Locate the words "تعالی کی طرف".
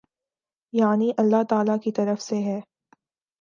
1.49-2.21